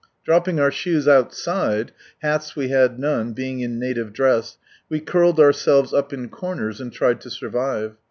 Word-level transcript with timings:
Dropping 0.25 0.59
our 0.59 0.71
shoes 0.71 1.05
ouiside, 1.05 1.89
(hats 2.23 2.55
we 2.55 2.69
had 2.69 2.97
none, 2.97 3.33
being 3.33 3.59
in 3.59 3.77
native 3.77 4.13
dress,) 4.13 4.57
we 4.89 4.99
curled 4.99 5.39
ourselves 5.39 5.93
up 5.93 6.11
in 6.11 6.27
corners, 6.27 6.81
and 6.81 6.91
tried 6.91 7.21
to 7.21 7.29
survive. 7.29 7.93